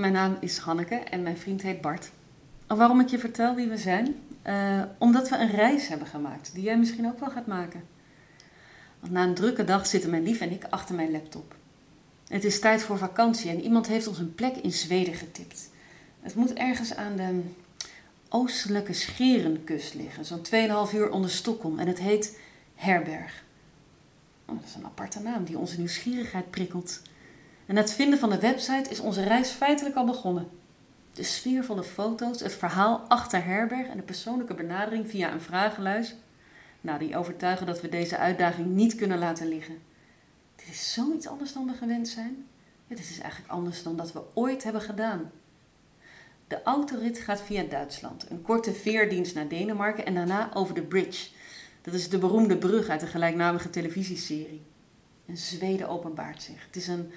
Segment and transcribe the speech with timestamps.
[0.00, 2.10] Mijn naam is Hanneke en mijn vriend heet Bart.
[2.66, 4.14] Waarom ik je vertel wie we zijn?
[4.46, 7.82] Uh, omdat we een reis hebben gemaakt, die jij misschien ook wel gaat maken.
[9.00, 11.54] Want na een drukke dag zitten mijn lief en ik achter mijn laptop.
[12.28, 15.70] Het is tijd voor vakantie en iemand heeft ons een plek in Zweden getipt.
[16.20, 17.40] Het moet ergens aan de
[18.28, 20.46] oostelijke Scherenkust liggen, zo'n
[20.90, 21.78] 2,5 uur onder Stockholm.
[21.78, 22.38] En het heet
[22.74, 23.44] Herberg.
[24.46, 27.02] Oh, dat is een aparte naam die onze nieuwsgierigheid prikkelt.
[27.70, 30.48] En het vinden van de website is onze reis feitelijk al begonnen.
[31.12, 36.14] De sfeervolle foto's, het verhaal achter Herberg en de persoonlijke benadering via een vragenluis.
[36.80, 39.78] Nou, die overtuigen dat we deze uitdaging niet kunnen laten liggen.
[40.56, 42.46] Dit is zoiets anders dan we gewend zijn.
[42.86, 45.30] Dit is eigenlijk anders dan dat we ooit hebben gedaan.
[46.48, 51.28] De autorit gaat via Duitsland, een korte veerdienst naar Denemarken en daarna over de bridge.
[51.82, 54.62] Dat is de beroemde brug uit de gelijknamige televisieserie.
[55.26, 56.66] En Zweden openbaart zich.
[56.66, 57.12] Het is een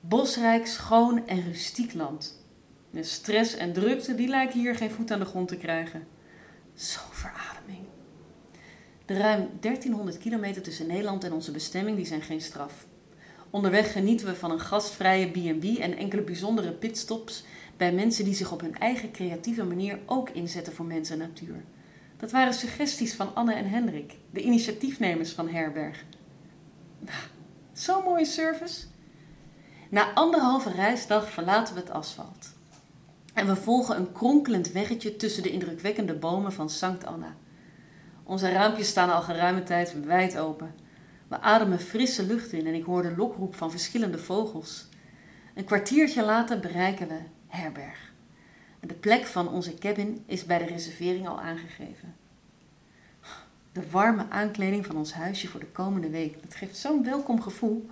[0.00, 2.44] bosrijk, schoon en rustiek land.
[2.90, 6.06] De stress en drukte die lijken hier geen voet aan de grond te krijgen.
[6.74, 7.86] Zo verademing.
[9.04, 12.86] De ruim 1300 kilometer tussen Nederland en onze bestemming die zijn geen straf.
[13.50, 17.44] Onderweg genieten we van een gastvrije B&B en enkele bijzondere pitstops
[17.76, 21.64] bij mensen die zich op hun eigen creatieve manier ook inzetten voor mens en natuur.
[22.16, 26.04] Dat waren suggesties van Anne en Hendrik, de initiatiefnemers van Herberg.
[26.98, 27.18] Nou,
[27.72, 28.86] zo'n mooie service.
[29.90, 32.52] Na anderhalve reisdag verlaten we het asfalt.
[33.34, 37.34] En we volgen een kronkelend weggetje tussen de indrukwekkende bomen van Sankt Anna.
[38.22, 40.74] Onze raampjes staan al geruime tijd wijd open.
[41.28, 44.88] We ademen frisse lucht in en ik hoor de lokroep van verschillende vogels.
[45.54, 48.12] Een kwartiertje later bereiken we Herberg.
[48.80, 52.14] De plek van onze cabin is bij de reservering al aangegeven.
[53.72, 57.90] De warme aankleding van ons huisje voor de komende week, dat geeft zo'n welkom gevoel.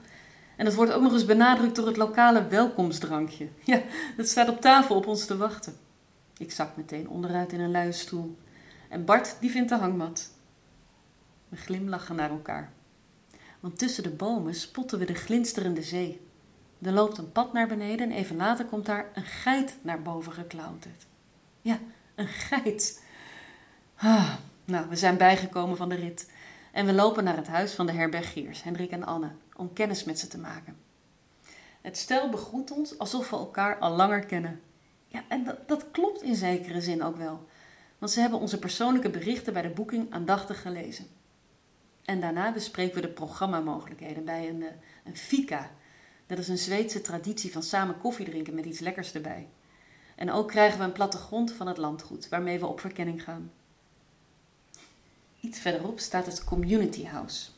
[0.58, 3.48] En dat wordt ook nog eens benadrukt door het lokale welkomstdrankje.
[3.64, 3.82] Ja,
[4.16, 5.76] dat staat op tafel op ons te wachten.
[6.38, 8.38] Ik zak meteen onderuit in een luie stoel.
[8.88, 10.30] En Bart, die vindt de hangmat.
[11.48, 12.72] We glimlachen naar elkaar.
[13.60, 16.20] Want tussen de bomen spotten we de glinsterende zee.
[16.82, 20.32] Er loopt een pad naar beneden en even later komt daar een geit naar boven
[20.32, 21.06] geklauterd.
[21.60, 21.78] Ja,
[22.14, 23.04] een geit.
[23.96, 24.32] Ah,
[24.64, 26.30] nou, we zijn bijgekomen van de rit.
[26.72, 30.18] En we lopen naar het huis van de herbergiers, Hendrik en Anne, om kennis met
[30.18, 30.76] ze te maken.
[31.80, 34.60] Het stel begroet ons alsof we elkaar al langer kennen.
[35.06, 37.46] Ja, en dat, dat klopt in zekere zin ook wel,
[37.98, 41.06] want ze hebben onze persoonlijke berichten bij de boeking aandachtig gelezen.
[42.04, 44.68] En daarna bespreken we de programmamogelijkheden bij een, eh,
[45.04, 45.70] een fika.
[46.26, 49.48] Dat is een Zweedse traditie van samen koffie drinken met iets lekkers erbij.
[50.16, 53.52] En ook krijgen we een plattegrond van het landgoed waarmee we op verkenning gaan.
[55.56, 57.50] Verderop staat het Community House.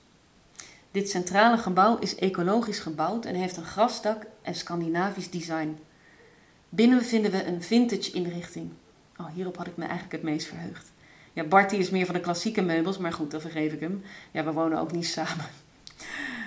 [0.91, 5.79] Dit centrale gebouw is ecologisch gebouwd en heeft een grasdak en Scandinavisch design.
[6.69, 8.71] Binnen vinden we een vintage inrichting.
[9.17, 10.93] Oh, hierop had ik me eigenlijk het meest verheugd.
[11.33, 14.03] Ja, Bart is meer van de klassieke meubels, maar goed, dat vergeef ik hem.
[14.31, 15.47] Ja, we wonen ook niet samen.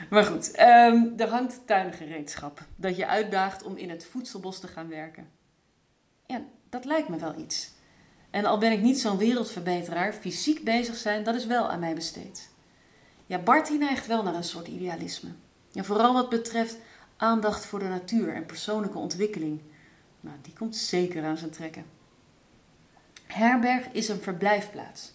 [0.09, 4.89] Maar goed, um, er hangt tuingereedschap dat je uitdaagt om in het voedselbos te gaan
[4.89, 5.27] werken.
[6.25, 7.71] Ja, dat lijkt me wel iets.
[8.33, 11.93] En al ben ik niet zo'n wereldverbeteraar, fysiek bezig zijn, dat is wel aan mij
[11.93, 12.49] besteed.
[13.25, 15.29] Ja, Bart neigt wel naar een soort idealisme.
[15.71, 16.77] Ja, vooral wat betreft
[17.17, 19.61] aandacht voor de natuur en persoonlijke ontwikkeling.
[20.19, 21.85] Nou, die komt zeker aan zijn trekken.
[23.25, 25.11] Herberg is een verblijfplaats.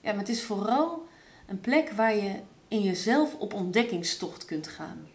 [0.00, 1.06] Ja, maar het is vooral
[1.46, 5.08] een plek waar je in jezelf op ontdekkingstocht kunt gaan.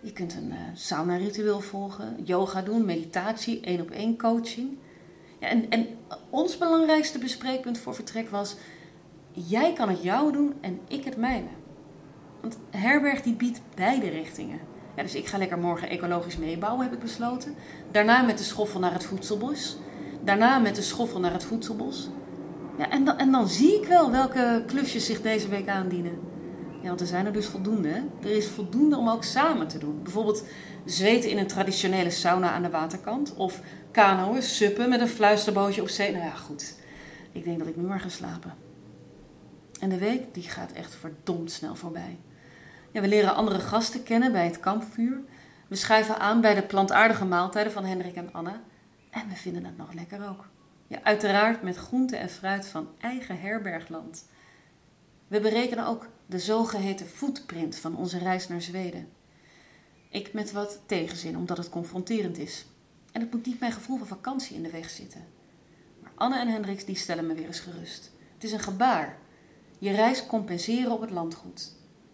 [0.00, 4.78] Je kunt een uh, sauna-ritueel volgen, yoga doen, meditatie, één op één coaching.
[5.40, 5.86] En, en
[6.30, 8.56] ons belangrijkste bespreekpunt voor vertrek was:
[9.32, 11.48] jij kan het jou doen en ik het mijne.
[12.40, 14.60] Want Herberg die biedt beide richtingen.
[14.96, 17.54] Ja, dus ik ga lekker morgen ecologisch meebouwen, heb ik besloten.
[17.90, 19.76] Daarna met de schoffel naar het voedselbos.
[20.24, 22.08] Daarna met de schoffel naar het voedselbos.
[22.78, 26.18] Ja, en, dan, en dan zie ik wel welke klusjes zich deze week aandienen.
[26.80, 28.02] Ja, want er zijn er dus voldoende.
[28.22, 30.02] Er is voldoende om ook samen te doen.
[30.02, 30.44] Bijvoorbeeld
[30.84, 33.34] zweten in een traditionele sauna aan de waterkant.
[33.34, 33.60] Of
[33.90, 36.12] kanoën, suppen met een fluisterbootje op zee.
[36.12, 36.74] Nou ja, goed.
[37.32, 38.54] Ik denk dat ik nu maar ga slapen.
[39.80, 42.18] En de week die gaat echt verdomd snel voorbij.
[42.90, 45.20] Ja, we leren andere gasten kennen bij het kampvuur.
[45.68, 48.60] We schuiven aan bij de plantaardige maaltijden van Hendrik en Anna.
[49.10, 50.44] En we vinden het nog lekker ook.
[50.86, 54.24] Ja, uiteraard met groente en fruit van eigen herbergland.
[55.28, 59.08] We berekenen ook de zogeheten footprint van onze reis naar Zweden.
[60.08, 62.66] Ik met wat tegenzin, omdat het confronterend is.
[63.12, 65.24] En het moet niet mijn gevoel van vakantie in de weg zitten.
[66.02, 68.12] Maar Anne en Hendricks die stellen me weer eens gerust.
[68.34, 69.18] Het is een gebaar.
[69.78, 71.72] Je reis compenseren op het landgoed.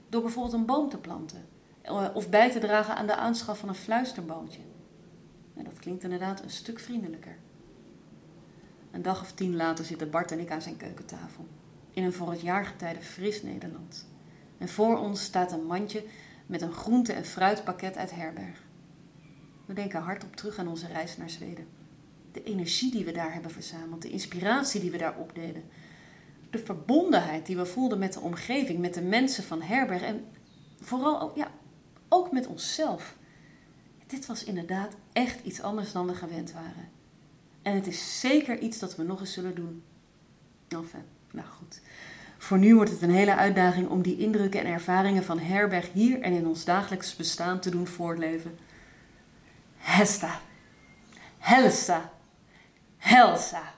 [0.09, 1.49] Door bijvoorbeeld een boom te planten.
[1.83, 4.61] Eh, of bij te dragen aan de aanschaf van een fluisterbootje.
[5.55, 7.37] Dat klinkt inderdaad een stuk vriendelijker.
[8.91, 11.47] Een dag of tien later zitten Bart en ik aan zijn keukentafel.
[11.97, 14.07] In een voor het jaargetijde fris Nederland.
[14.59, 16.05] En voor ons staat een mandje
[16.47, 18.63] met een groente- en fruitpakket uit herberg.
[19.67, 21.67] We denken hardop terug aan onze reis naar Zweden.
[22.33, 25.65] De energie die we daar hebben verzameld, de inspiratie die we daar opdeden.
[26.51, 30.25] De verbondenheid die we voelden met de omgeving, met de mensen van herberg en
[30.81, 31.51] vooral ja,
[32.09, 33.17] ook met onszelf.
[34.07, 36.89] Dit was inderdaad echt iets anders dan we gewend waren.
[37.63, 39.83] En het is zeker iets dat we nog eens zullen doen.
[40.69, 41.05] Enfin,
[41.37, 41.81] nou goed.
[42.39, 46.21] Voor nu wordt het een hele uitdaging om die indrukken en ervaringen van herberg hier
[46.21, 48.59] en in ons dagelijks bestaan te doen voortleven.
[49.77, 50.41] Hesta,
[51.39, 52.13] Helsa,
[52.97, 53.76] Helsa.